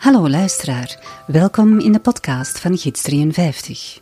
[0.00, 4.00] Hallo luisteraar, welkom in de podcast van Gids 53.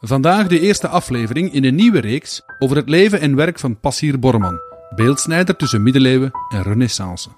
[0.00, 4.18] Vandaag de eerste aflevering in een nieuwe reeks over het leven en werk van Passier
[4.18, 4.60] Borman,
[4.94, 7.28] beeldsnijder tussen middeleeuwen en renaissance.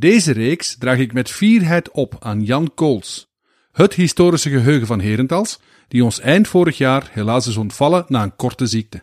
[0.00, 3.32] Deze reeks draag ik met fierheid op aan Jan Kools,
[3.72, 8.36] het historische geheugen van Herentals, die ons eind vorig jaar helaas is ontvallen na een
[8.36, 9.02] korte ziekte.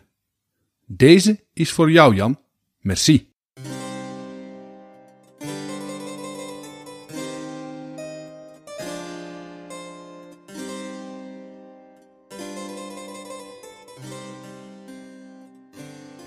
[0.86, 2.38] Deze is voor jou, Jan.
[2.80, 3.32] Merci.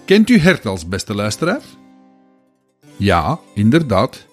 [0.05, 1.61] Kent u Hertals, beste luisteraar?
[2.97, 4.30] Ja, inderdaad.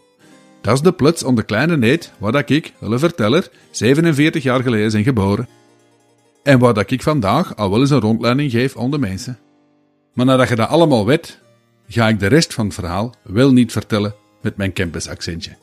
[0.68, 4.62] Dat is de plots om de kleine neet waar dat ik, hulle verteller, 47 jaar
[4.62, 5.48] geleden zijn geboren.
[6.42, 9.38] En waar dat ik vandaag al wel eens een rondleiding geef aan de mensen.
[10.14, 11.38] Maar nadat je dat allemaal weet,
[11.88, 15.56] ga ik de rest van het verhaal wel niet vertellen met mijn campusaccentje.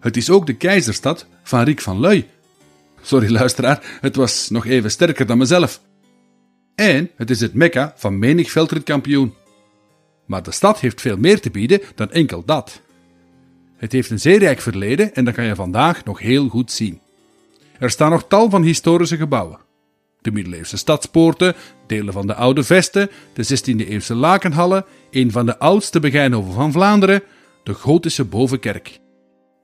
[0.00, 2.28] Het is ook de keizerstad van Riek van Luy.
[3.00, 5.80] Sorry luisteraar, het was nog even sterker dan mezelf.
[6.74, 9.34] En het is het mekka van menig veldritkampioen.
[10.26, 12.84] Maar de stad heeft veel meer te bieden dan enkel dat.
[13.76, 17.00] Het heeft een zeer rijk verleden en dat kan je vandaag nog heel goed zien.
[17.78, 19.58] Er staan nog tal van historische gebouwen.
[20.20, 21.54] De middeleeuwse stadspoorten,
[21.86, 27.22] delen van de oude vesten, de 16e-eeuwse lakenhallen, een van de oudste begijnhoven van Vlaanderen,
[27.62, 28.98] de gotische bovenkerk.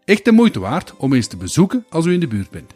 [0.05, 2.75] Echt de moeite waard om eens te bezoeken als u in de buurt bent.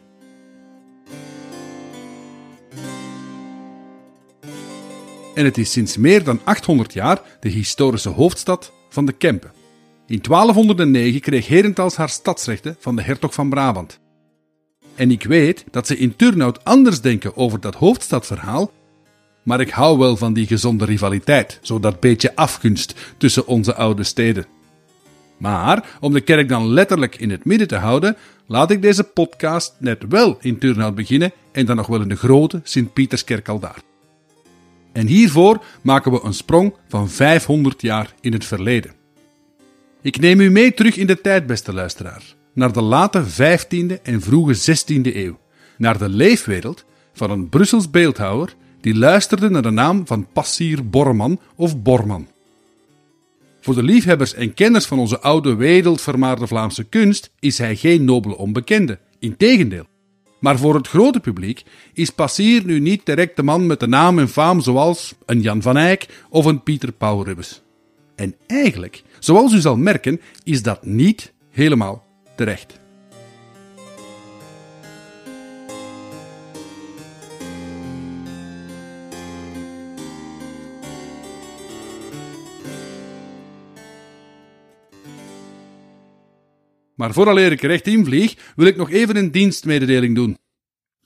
[5.35, 9.53] En het is sinds meer dan 800 jaar de historische hoofdstad van de Kempen.
[10.07, 14.01] In 1209 kreeg Herentals haar stadsrechten van de hertog van Brabant.
[14.95, 18.73] En ik weet dat ze in Turnhout anders denken over dat hoofdstadverhaal,
[19.43, 24.03] maar ik hou wel van die gezonde rivaliteit, zo dat beetje afgunst tussen onze oude
[24.03, 24.47] steden.
[25.37, 28.17] Maar om de kerk dan letterlijk in het midden te houden,
[28.47, 32.17] laat ik deze podcast net wel in Turnhout beginnen en dan nog wel in de
[32.17, 33.81] grote Sint-Pieterskerk al daar.
[34.93, 39.06] En hiervoor maken we een sprong van 500 jaar in het verleden.
[40.07, 42.23] Ik neem u mee terug in de tijd, beste luisteraar,
[42.53, 45.39] naar de late 15e en vroege 16e eeuw,
[45.79, 51.41] naar de leefwereld van een Brussels beeldhouwer die luisterde naar de naam van Passier Borman
[51.57, 52.29] of Borman.
[53.61, 58.37] Voor de liefhebbers en kenners van onze oude wereldvermaarde Vlaamse kunst is hij geen nobele
[58.37, 59.87] onbekende, integendeel.
[60.41, 61.63] Maar voor het grote publiek
[61.93, 65.63] is Passier nu niet direct de man met de naam en faam zoals een Jan
[65.63, 67.65] van Eyck of een Pieter Paul Rubens.
[68.17, 72.05] En eigenlijk, zoals u zal merken, is dat niet helemaal
[72.37, 72.85] terecht.
[86.95, 90.39] Maar vooraleer ik recht invlieg, wil ik nog even een dienstmededeling doen.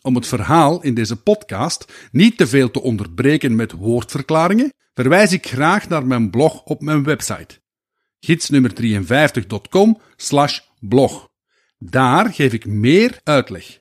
[0.03, 5.47] Om het verhaal in deze podcast niet te veel te onderbreken met woordverklaringen, verwijs ik
[5.47, 7.59] graag naar mijn blog op mijn website
[8.27, 10.01] gidsnummer53.com
[10.81, 11.29] blog.
[11.79, 13.79] Daar geef ik meer uitleg.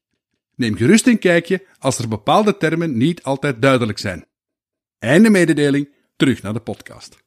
[0.56, 4.26] Neem gerust een kijkje als er bepaalde termen niet altijd duidelijk zijn.
[5.00, 7.18] Einde mededeling, terug naar de podcast.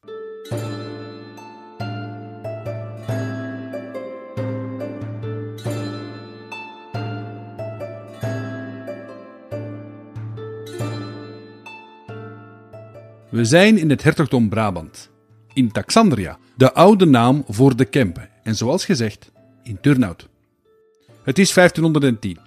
[13.31, 15.11] We zijn in het hertogdom Brabant,
[15.53, 19.30] in Taxandria, de oude naam voor de Kempen, en zoals gezegd,
[19.62, 20.28] in Turnhout.
[21.22, 22.38] Het is 1510.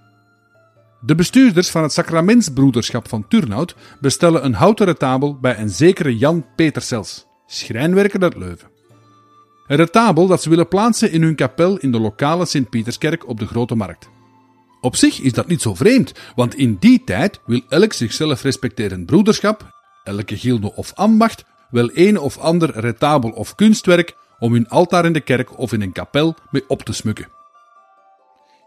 [1.01, 6.45] De bestuurders van het Sacramentsbroederschap van Turnhout bestellen een houten retabel bij een zekere Jan
[6.55, 8.69] Petersels, schrijnwerker uit Leuven.
[9.67, 13.47] Een retabel dat ze willen plaatsen in hun kapel in de lokale Sint-Pieterskerk op de
[13.47, 14.09] Grote Markt.
[14.81, 19.05] Op zich is dat niet zo vreemd, want in die tijd wil elk zichzelf respecterend
[19.05, 19.73] broederschap
[20.03, 25.13] elke gilde of ambacht wel een of ander retabel of kunstwerk om hun altaar in
[25.13, 27.27] de kerk of in een kapel mee op te smukken.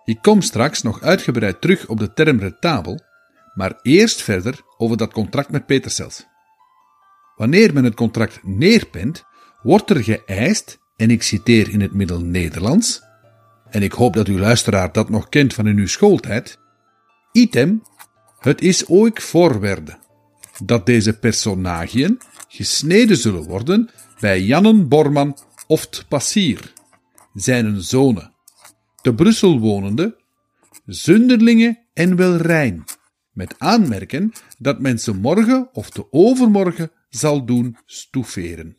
[0.05, 3.01] Ik kom straks nog uitgebreid terug op de term retabel,
[3.55, 6.27] maar eerst verder over dat contract met Petersels.
[7.37, 9.25] Wanneer men het contract neerpent,
[9.63, 13.03] wordt er geëist, en ik citeer in het Middel-Nederlands,
[13.71, 16.59] en ik hoop dat uw luisteraar dat nog kent van in uw schooltijd,
[17.33, 17.83] item,
[18.39, 19.99] het is ooit voorwerden
[20.65, 23.91] dat deze personagiën gesneden zullen worden
[24.21, 26.73] bij Jannen Borman oft Passier,
[27.35, 28.33] zijn zonen,
[29.03, 30.17] te Brussel wonende,
[30.87, 32.85] zunderlinge en wel rein,
[33.33, 38.78] met aanmerken dat men ze morgen of de overmorgen zal doen stoeferen.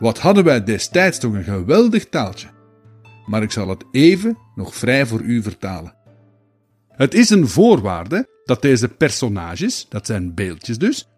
[0.00, 2.48] Wat hadden wij destijds toch een geweldig taaltje.
[3.26, 5.94] Maar ik zal het even nog vrij voor u vertalen.
[6.88, 11.08] Het is een voorwaarde dat deze personages, dat zijn beeldjes dus,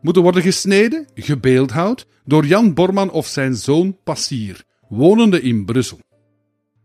[0.00, 5.98] moeten worden gesneden, gebeeldhouwd, door Jan Borman of zijn zoon Passier, wonende in Brussel.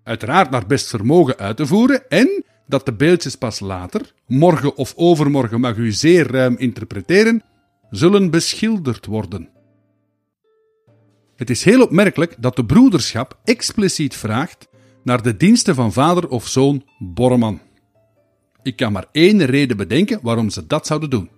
[0.04, 4.94] Uiteraard naar best vermogen uit te voeren en dat de beeldjes pas later, morgen of
[4.96, 7.44] overmorgen mag u zeer ruim interpreteren,
[7.90, 9.50] zullen beschilderd worden.
[11.38, 14.68] Het is heel opmerkelijk dat de broederschap expliciet vraagt
[15.04, 17.62] naar de diensten van vader of zoon Borman.
[18.64, 21.30] Ik kan maar één reden bedenken waarom ze dat zouden doen.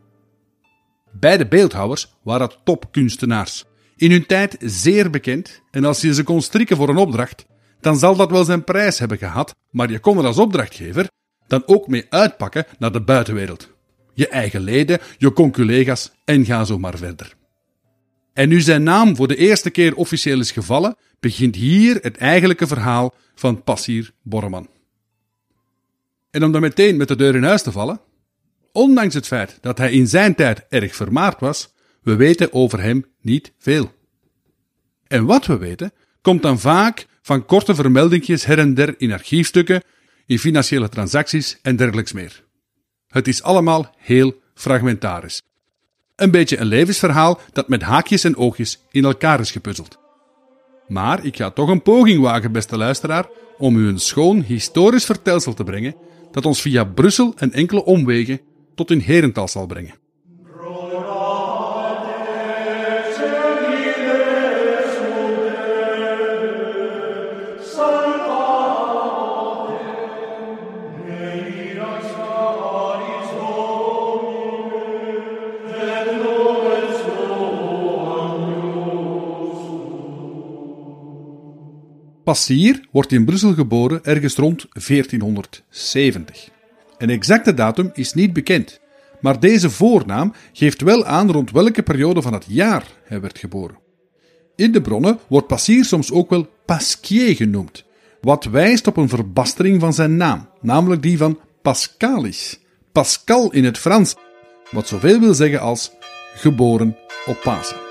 [1.12, 3.66] Beide beeldhouwers waren topkunstenaars,
[3.96, 7.46] in hun tijd zeer bekend, en als je ze kon strikken voor een opdracht,
[7.80, 11.08] dan zal dat wel zijn prijs hebben gehad, maar je kon er als opdrachtgever
[11.48, 13.70] dan ook mee uitpakken naar de buitenwereld.
[14.14, 17.38] Je eigen leden, je conculega's en ga zo maar verder.
[18.40, 22.68] En nu zijn naam voor de eerste keer officieel is gevallen, begint hier het eigenlijke
[22.68, 24.70] verhaal van Passier Borreman.
[26.32, 28.02] En om dan meteen met de deur in huis te vallen,
[28.72, 33.06] ondanks het feit dat hij in zijn tijd erg vermaard was, we weten over hem
[33.22, 33.94] niet veel.
[35.08, 35.92] En wat we weten,
[36.22, 39.84] komt dan vaak van korte vermeldingjes her en der in archiefstukken,
[40.26, 42.44] in financiële transacties en dergelijks meer.
[43.08, 45.42] Het is allemaal heel fragmentarisch.
[46.20, 50.00] Een beetje een levensverhaal dat met haakjes en oogjes in elkaar is gepuzzeld.
[50.88, 53.28] Maar ik ga toch een poging wagen, beste luisteraar,
[53.58, 55.96] om u een schoon historisch vertelsel te brengen
[56.32, 58.42] dat ons via Brussel en enkele omwegen
[58.76, 59.94] tot in Herental zal brengen.
[82.30, 86.50] Passier wordt in Brussel geboren ergens rond 1470.
[86.98, 88.80] Een exacte datum is niet bekend,
[89.22, 93.78] maar deze voornaam geeft wel aan rond welke periode van het jaar hij werd geboren.
[94.56, 97.86] In de bronnen wordt Passier soms ook wel Pasquier genoemd,
[98.22, 102.60] wat wijst op een verbastering van zijn naam, namelijk die van Pascalis,
[102.92, 104.16] Pascal in het Frans,
[104.72, 105.92] wat zoveel wil zeggen als
[106.36, 107.89] geboren op Pasen.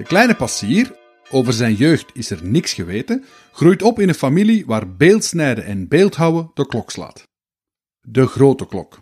[0.00, 0.96] De kleine passier,
[1.30, 5.88] over zijn jeugd is er niks geweten, groeit op in een familie waar beeldsnijden en
[5.88, 7.22] beeldhouden de klok slaat.
[8.00, 9.00] De grote klok.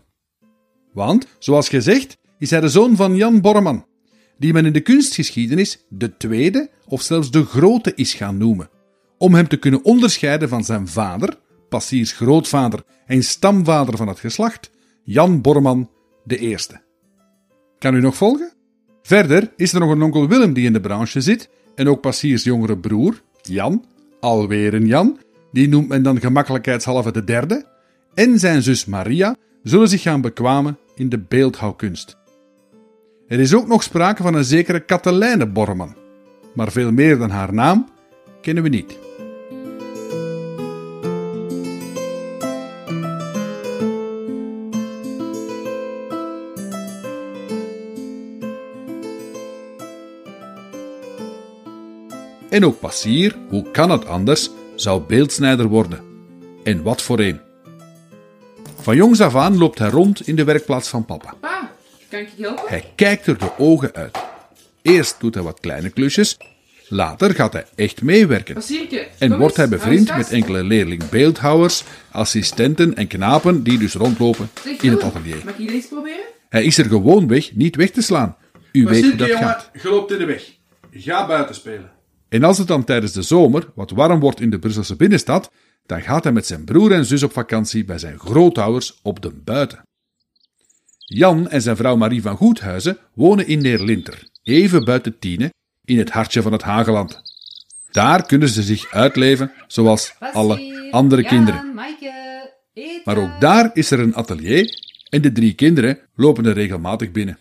[0.93, 3.87] Want, zoals gezegd, is hij de zoon van Jan Borman,
[4.39, 8.71] die men in de kunstgeschiedenis de tweede of zelfs de grote is gaan noemen,
[9.19, 14.71] om hem te kunnen onderscheiden van zijn vader, Passiers grootvader en stamvader van het geslacht,
[15.05, 15.91] Jan Borman
[16.25, 16.81] de eerste.
[17.79, 18.57] Kan u nog volgen?
[19.09, 22.45] Verder is er nog een onkel Willem die in de branche zit en ook Passiers
[22.45, 23.85] jongere broer, Jan,
[24.21, 25.19] alweer een Jan,
[25.53, 27.67] die noemt men dan gemakkelijkheidshalve de derde,
[28.15, 32.17] en zijn zus Maria zullen zich gaan bekwamen in de beeldhouwkunst.
[33.29, 35.97] Er is ook nog sprake van een zekere Katelijne Borman,
[36.55, 37.89] maar veel meer dan haar naam
[38.41, 39.08] kennen we niet.
[52.59, 56.01] En ook Passier, hoe kan het anders, zou beeldsnijder worden.
[56.65, 57.41] En wat voor een.
[58.81, 61.35] Van jongs af aan loopt hij rond in de werkplaats van papa.
[61.41, 61.71] Pa,
[62.11, 62.65] kan ik je helpen?
[62.69, 64.19] Hij kijkt er de ogen uit.
[64.83, 66.37] Eerst doet hij wat kleine klusjes,
[66.89, 68.63] later gaat hij echt meewerken.
[69.19, 74.91] En wordt hij bevriend met enkele leerling-beeldhouwers, assistenten en knapen die dus rondlopen Zeg, in
[74.91, 75.41] het atelier.
[75.45, 76.25] Mag ik hier eens proberen?
[76.49, 78.37] Hij is er gewoonweg niet weg te slaan.
[78.73, 79.71] U weet hoe dat gaat.
[79.83, 80.57] je loopt in de weg.
[80.91, 81.97] Ga buiten spelen.
[82.29, 85.51] En als het dan tijdens de zomer wat warm wordt in de Brusselse binnenstad,
[85.87, 89.33] dan gaat hij met zijn broer en zus op vakantie bij zijn grootouders op de
[89.45, 89.83] buiten.
[90.99, 95.53] Jan en zijn vrouw Marie van Goedhuizen wonen in Neerlinter, even buiten Tiene,
[95.85, 97.23] in het hartje van het Hageland.
[97.91, 101.75] Daar kunnen ze zich uitleven zoals alle andere kinderen.
[103.05, 107.39] Maar ook daar is er een atelier en de drie kinderen lopen er regelmatig binnen.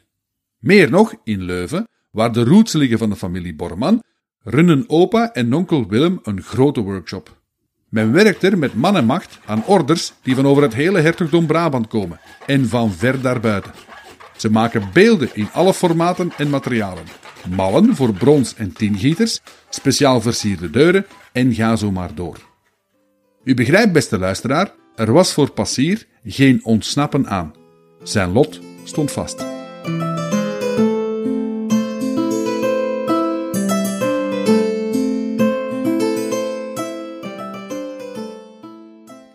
[0.58, 4.04] Meer nog, in Leuven, waar de roots liggen van de familie Borman,
[4.50, 7.36] runnen opa en onkel Willem een grote workshop.
[7.90, 11.46] Men werkt er met man en macht aan orders die van over het hele hertogdom
[11.46, 13.72] Brabant komen en van ver daarbuiten.
[14.38, 17.04] Ze maken beelden in alle formaten en materialen.
[17.56, 22.38] Mallen voor brons- en tingieters, speciaal versierde deuren en ga zo maar door.
[23.44, 27.54] U begrijpt, beste luisteraar, er was voor Passier geen ontsnappen aan.
[28.04, 29.57] Zijn lot stond vast.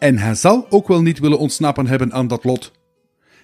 [0.03, 2.73] En hij zal ook wel niet willen ontsnappen hebben aan dat lot.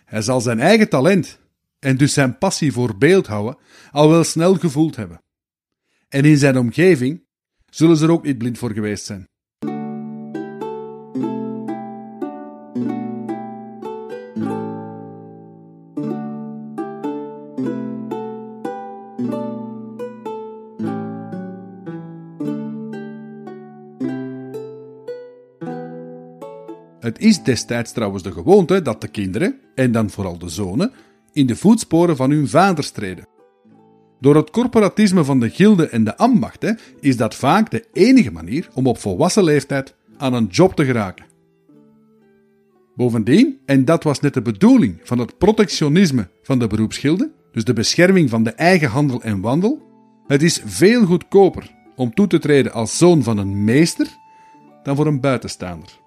[0.04, 1.38] Hij zal zijn eigen talent
[1.78, 3.58] en dus zijn passie voor beeldhouden
[3.90, 5.22] al wel snel gevoeld hebben.
[6.08, 7.24] En in zijn omgeving
[7.70, 9.27] zullen ze er ook niet blind voor geweest zijn.
[27.18, 30.92] Is destijds trouwens de gewoonte dat de kinderen, en dan vooral de zonen,
[31.32, 33.26] in de voetsporen van hun vaders treden.
[34.20, 38.68] Door het corporatisme van de gilde en de ambachten is dat vaak de enige manier
[38.74, 41.26] om op volwassen leeftijd aan een job te geraken.
[42.96, 47.72] Bovendien, en dat was net de bedoeling van het protectionisme van de beroepsgilde, dus de
[47.72, 49.82] bescherming van de eigen handel en wandel,
[50.26, 54.06] het is veel goedkoper om toe te treden als zoon van een meester
[54.82, 55.98] dan voor een buitenstaander.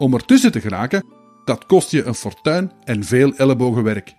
[0.00, 1.04] Om ertussen te geraken,
[1.44, 4.14] dat kost je een fortuin en veel ellebogenwerk.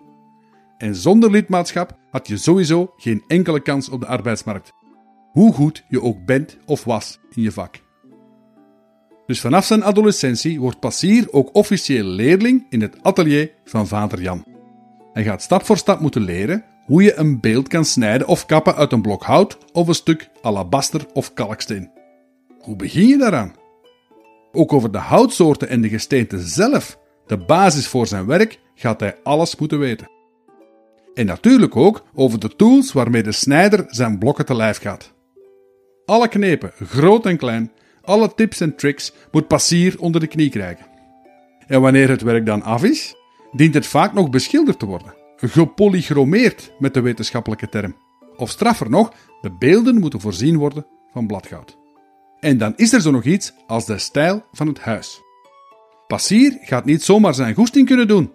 [0.78, 4.72] En zonder lidmaatschap had je sowieso geen enkele kans op de arbeidsmarkt.
[5.32, 7.80] Hoe goed je ook bent of was in je vak.
[9.26, 14.46] Dus vanaf zijn adolescentie wordt Passier ook officieel leerling in het atelier van vader Jan.
[15.14, 18.76] Hij gaat stap voor stap moeten leren hoe je een beeld kan snijden of kappen
[18.76, 21.92] uit een blok hout of een stuk alabaster of kalksteen.
[22.60, 23.60] Hoe begin je daaraan?
[24.52, 29.16] Ook over de houtsoorten en de gesteenten zelf, de basis voor zijn werk, gaat hij
[29.24, 30.10] alles moeten weten.
[31.14, 35.14] En natuurlijk ook over de tools waarmee de snijder zijn blokken te lijf gaat.
[36.06, 40.86] Alle knepen, groot en klein, alle tips en tricks moet Passier onder de knie krijgen.
[41.68, 43.16] En wanneer het werk dan af is,
[43.52, 47.96] dient het vaak nog beschilderd te worden, gepolychromeerd met de wetenschappelijke term.
[48.36, 51.81] Of straffer nog, de beelden moeten voorzien worden van bladgoud.
[52.42, 55.22] En dan is er zo nog iets als de stijl van het huis.
[56.08, 58.32] Passier gaat niet zomaar zijn goesting kunnen doen,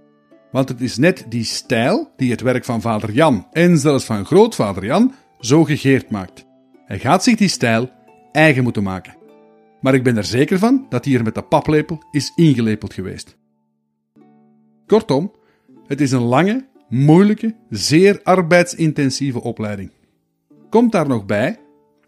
[0.50, 4.24] want het is net die stijl die het werk van vader Jan en zelfs van
[4.24, 6.46] grootvader Jan zo gegeerd maakt.
[6.84, 7.90] Hij gaat zich die stijl
[8.32, 9.16] eigen moeten maken.
[9.80, 13.36] Maar ik ben er zeker van dat hij er met de paplepel is ingelepeld geweest.
[14.86, 15.32] Kortom,
[15.86, 19.90] het is een lange, moeilijke, zeer arbeidsintensieve opleiding.
[20.70, 21.58] Komt daar nog bij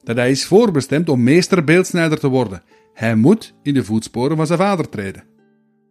[0.03, 2.63] dat hij is voorbestemd om meesterbeeldsnijder te worden.
[2.95, 5.25] Hij moet in de voetsporen van zijn vader treden.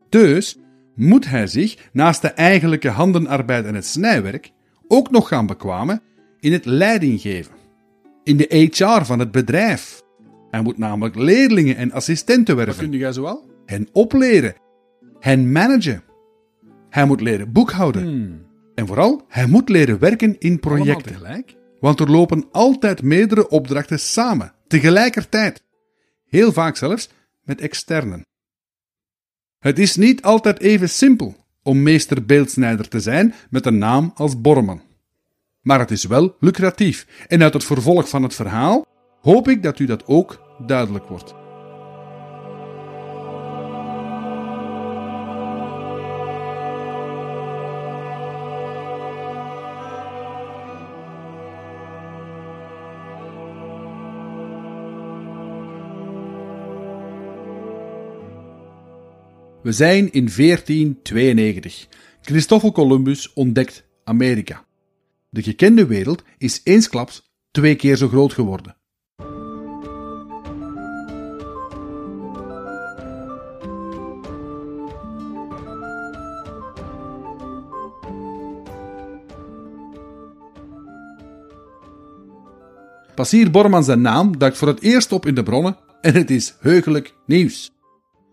[0.10, 0.58] Dus
[0.96, 4.52] moet hij zich, naast de eigenlijke handenarbeid en het snijwerk,
[4.88, 6.02] ook nog gaan bekwamen
[6.40, 7.54] in het leidinggeven.
[8.24, 10.02] In de HR van het bedrijf.
[10.50, 12.76] Hij moet namelijk leerlingen en assistenten werven.
[12.82, 13.46] Wat kun jij zoal?
[13.66, 14.56] Hen opleren.
[15.20, 16.04] Hen managen.
[16.90, 18.04] Hij moet leren boekhouden.
[18.04, 18.46] Hmm.
[18.76, 21.12] En vooral, hij moet leren werken in Allemaal projecten.
[21.12, 21.56] tegelijk?
[21.80, 25.64] Want er lopen altijd meerdere opdrachten samen, tegelijkertijd.
[26.26, 27.10] Heel vaak zelfs
[27.44, 28.26] met externen.
[29.60, 34.42] Het is niet altijd even simpel om meester beeldsnijder te zijn met een naam als
[34.42, 34.82] Borman.
[35.62, 38.86] Maar het is wel lucratief en uit het vervolg van het verhaal
[39.22, 41.47] hoop ik dat u dat ook duidelijk wordt.
[59.68, 61.88] We zijn in 1492.
[62.22, 64.66] Christoffel Columbus ontdekt Amerika.
[65.30, 68.76] De gekende wereld is eensklaps twee keer zo groot geworden.
[83.16, 86.56] Passier Borman zijn naam duikt voor het eerst op in de bronnen en het is
[86.60, 87.77] heugelijk nieuws.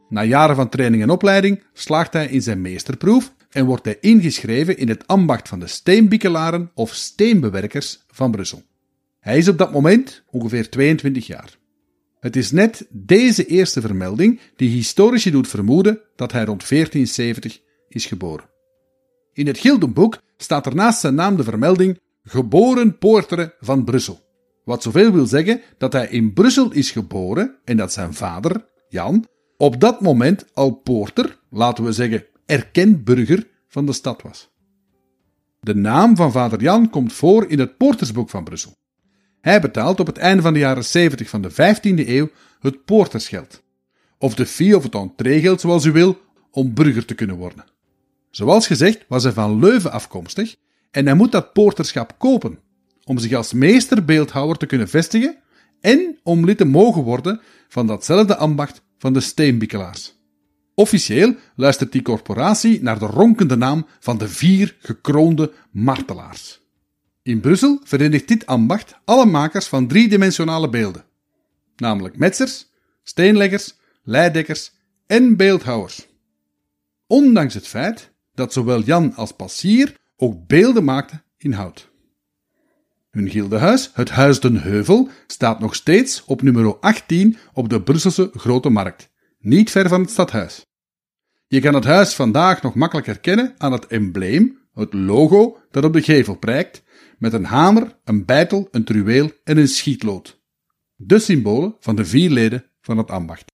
[0.08, 4.76] Na jaren van training en opleiding slaagt hij in zijn meesterproef en wordt hij ingeschreven
[4.76, 8.62] in het ambacht van de steenbikkelaren of steenbewerkers van Brussel.
[9.20, 11.58] Hij is op dat moment ongeveer 22 jaar.
[12.20, 18.06] Het is net deze eerste vermelding die historici doet vermoeden dat hij rond 1470 is
[18.06, 18.48] geboren.
[19.32, 24.22] In het Gildenboek staat er naast zijn naam de vermelding geboren poortere van Brussel.
[24.64, 29.26] Wat zoveel wil zeggen dat hij in Brussel is geboren en dat zijn vader, Jan,
[29.64, 34.50] op dat moment al poorter, laten we zeggen erkend burger van de stad was.
[35.60, 38.76] De naam van vader Jan komt voor in het Poortersboek van Brussel.
[39.40, 42.28] Hij betaalt op het einde van de jaren 70 van de 15e eeuw
[42.60, 43.62] het poortersgeld.
[44.18, 47.64] Of de fee of het entreegeld zoals u wil, om burger te kunnen worden.
[48.30, 50.56] Zoals gezegd was hij van Leuven afkomstig
[50.90, 52.58] en hij moet dat poorterschap kopen
[53.04, 55.36] om zich als meesterbeeldhouwer te kunnen vestigen
[55.80, 60.14] en om lid te mogen worden van datzelfde ambacht van de steenbikkelaars.
[60.74, 66.60] Officieel luistert die corporatie naar de ronkende naam van de vier gekroonde martelaars.
[67.22, 71.04] In Brussel verenigt dit ambacht alle makers van driedimensionale beelden,
[71.76, 72.66] namelijk metsers,
[73.02, 74.72] steenleggers, leidekkers
[75.06, 76.06] en beeldhouwers.
[77.06, 81.90] Ondanks het feit dat zowel Jan als Passier ook beelden maakten in hout.
[83.14, 88.30] Hun gildehuis, het Huis den Heuvel, staat nog steeds op nummer 18 op de Brusselse
[88.32, 90.66] Grote Markt, niet ver van het stadhuis.
[91.46, 95.92] Je kan het huis vandaag nog makkelijk herkennen aan het embleem, het logo dat op
[95.92, 96.82] de gevel prijkt,
[97.18, 100.42] met een hamer, een bijtel, een truweel en een schietlood.
[100.94, 103.53] De symbolen van de vier leden van het ambacht.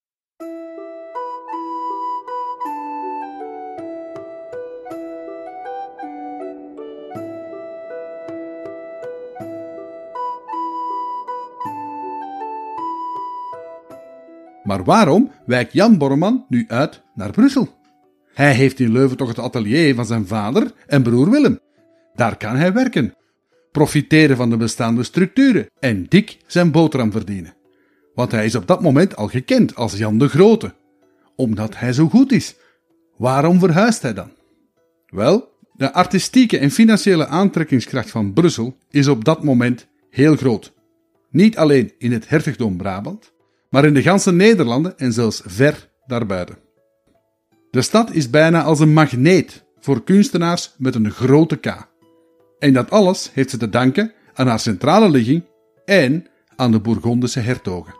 [14.70, 17.68] Maar waarom wijkt Jan Borman nu uit naar Brussel?
[18.34, 21.58] Hij heeft in Leuven toch het atelier van zijn vader en broer Willem.
[22.14, 23.14] Daar kan hij werken,
[23.72, 27.54] profiteren van de bestaande structuren en dik zijn boterham verdienen.
[28.14, 30.74] Want hij is op dat moment al gekend als Jan de Grote.
[31.36, 32.54] Omdat hij zo goed is.
[33.16, 34.30] Waarom verhuist hij dan?
[35.06, 40.72] Wel, de artistieke en financiële aantrekkingskracht van Brussel is op dat moment heel groot.
[41.30, 43.32] Niet alleen in het hertogdom Brabant,
[43.70, 46.58] maar in de ganse Nederlanden en zelfs ver daarbuiten.
[47.70, 51.88] De stad is bijna als een magneet voor kunstenaars met een grote K.
[52.58, 55.44] En dat alles heeft ze te danken aan haar centrale ligging
[55.84, 57.99] en aan de Bourgondische hertogen.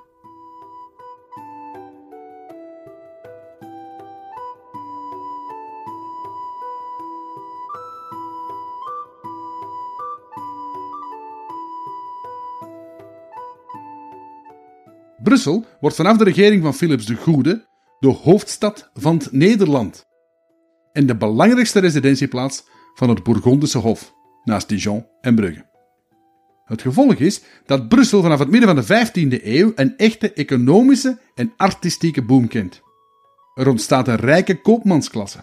[15.31, 17.66] Brussel wordt vanaf de regering van Philips de Goede
[17.99, 20.07] de hoofdstad van het Nederland
[20.93, 22.64] en de belangrijkste residentieplaats
[22.95, 24.14] van het Bourgondische Hof,
[24.45, 25.66] naast Dijon en Brugge.
[26.64, 31.19] Het gevolg is dat Brussel vanaf het midden van de 15e eeuw een echte economische
[31.35, 32.81] en artistieke boom kent.
[33.55, 35.40] Er ontstaat een rijke koopmansklasse.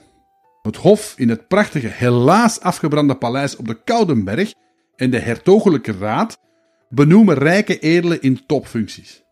[0.61, 4.53] Het hof in het prachtige, helaas afgebrande paleis op de Koudenberg
[4.95, 6.37] en de hertogelijke raad
[6.89, 9.25] benoemen rijke edelen in topfuncties.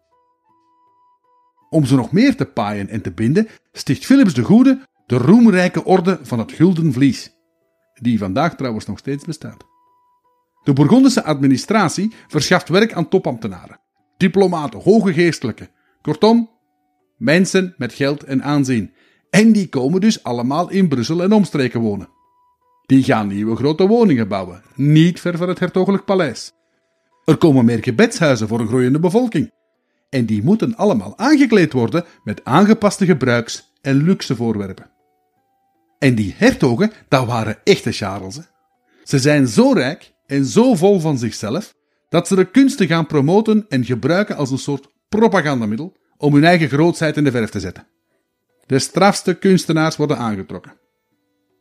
[1.76, 5.84] Om ze nog meer te paaien en te binden, sticht Philips de Goede de roemrijke
[5.84, 7.32] orde van het Gulden Vlies,
[7.94, 9.66] die vandaag trouwens nog steeds bestaat.
[10.64, 13.80] De Bourgondische administratie verschaft werk aan topambtenaren,
[14.18, 15.70] diplomaten, hoge geestelijken,
[16.02, 16.50] kortom,
[17.18, 18.94] mensen met geld en aanzien.
[19.30, 22.10] En die komen dus allemaal in Brussel en omstreken wonen.
[22.86, 26.52] Die gaan nieuwe grote woningen bouwen, niet ver van het hertogelijk paleis.
[27.26, 29.54] Er komen meer gebedshuizen voor een groeiende bevolking
[30.16, 34.92] en die moeten allemaal aangekleed worden met aangepaste gebruiks- en luxe voorwerpen.
[36.00, 38.40] En die hertogen, dat waren echte Charles.
[39.04, 41.74] Ze zijn zo rijk en zo vol van zichzelf
[42.10, 46.70] dat ze de kunsten gaan promoten en gebruiken als een soort propagandamiddel om hun eigen
[46.70, 47.88] grootsheid in de verf te zetten.
[48.66, 50.74] De strafste kunstenaars worden aangetrokken.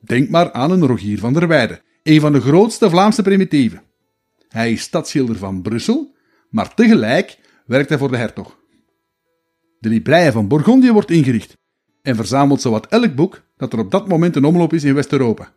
[0.00, 3.82] Denk maar aan een Rogier van der Weijden, een van de grootste Vlaamse primitieven.
[4.48, 6.14] Hij is stadsschilder van Brussel,
[6.50, 8.58] maar tegelijk werkt hij voor de hertog.
[9.78, 11.56] De Librije van Bourgondië wordt ingericht
[12.02, 15.52] en verzamelt zowat elk boek dat er op dat moment in omloop is in West-Europa.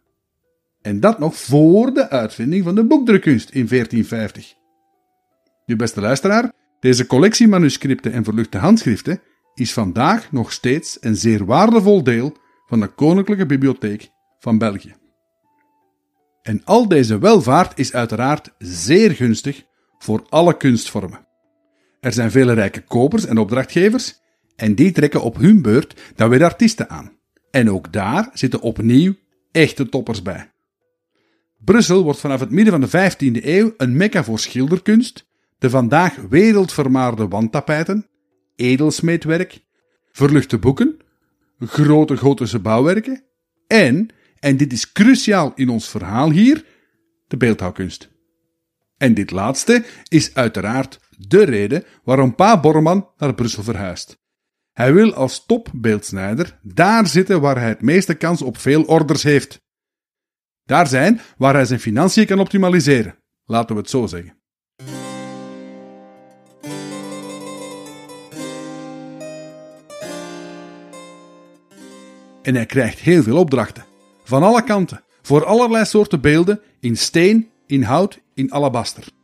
[0.81, 4.53] En dat nog voor de uitvinding van de boekdrukkunst in 1450.
[5.65, 9.21] Nu, beste luisteraar, deze collectie manuscripten en verluchte handschriften
[9.53, 14.95] is vandaag nog steeds een zeer waardevol deel van de Koninklijke Bibliotheek van België.
[16.41, 19.65] En al deze welvaart is uiteraard zeer gunstig
[19.97, 21.26] voor alle kunstvormen.
[21.99, 24.19] Er zijn vele rijke kopers en opdrachtgevers,
[24.55, 27.11] en die trekken op hun beurt dan weer artiesten aan.
[27.51, 29.15] En ook daar zitten opnieuw
[29.51, 30.51] echte toppers bij.
[31.57, 36.15] Brussel wordt vanaf het midden van de 15e eeuw een mekka voor schilderkunst, de vandaag
[36.29, 38.07] wereldvermaarde wandtapijten,
[38.55, 39.59] edelsmeedwerk,
[40.11, 40.97] verluchte boeken,
[41.59, 43.23] grote gotische bouwwerken
[43.67, 46.65] en, en dit is cruciaal in ons verhaal hier,
[47.27, 48.09] de beeldhouwkunst.
[48.97, 54.17] En dit laatste is uiteraard de reden waarom Pa Borman naar Brussel verhuist.
[54.71, 59.59] Hij wil als topbeeldsnijder daar zitten waar hij het meeste kans op veel orders heeft.
[60.63, 64.35] Daar zijn waar hij zijn financiën kan optimaliseren, laten we het zo zeggen.
[72.41, 73.85] En hij krijgt heel veel opdrachten,
[74.23, 79.16] van alle kanten, voor allerlei soorten beelden, in steen, in hout, in alabaster.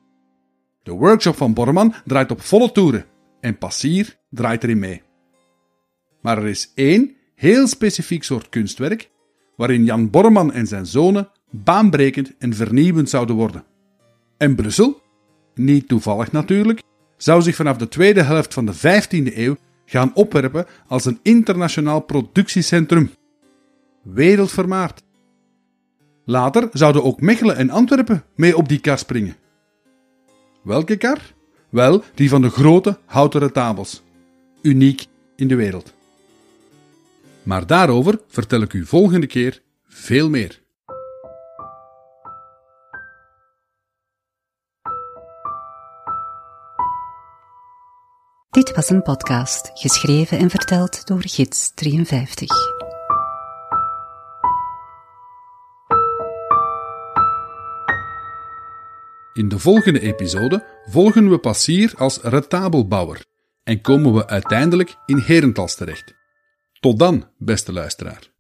[0.84, 3.06] De workshop van Borman draait op volle toeren
[3.40, 5.02] en Passier draait erin mee.
[6.22, 9.10] Maar er is één heel specifiek soort kunstwerk
[9.56, 13.64] waarin Jan Borman en zijn zonen baanbrekend en vernieuwend zouden worden.
[14.38, 15.02] En Brussel,
[15.56, 16.82] niet toevallig natuurlijk,
[17.18, 22.00] zou zich vanaf de tweede helft van de 15e eeuw gaan opwerpen als een internationaal
[22.00, 23.12] productiecentrum.
[24.04, 25.04] Wereldvermaard.
[26.26, 29.36] Later zouden ook Mechelen en Antwerpen mee op die kar springen.
[30.64, 31.20] Welke kar?
[31.70, 34.02] Wel, die van de grote houten tabels.
[34.62, 35.94] Uniek in de wereld.
[37.44, 40.62] Maar daarover vertel ik u volgende keer veel meer.
[48.50, 52.83] Dit was een podcast, geschreven en verteld door Gids 53.
[59.34, 63.26] In de volgende episode volgen we Passier als retabelbouwer
[63.64, 66.14] en komen we uiteindelijk in Herentals terecht.
[66.80, 68.32] Tot dan, beste luisteraar.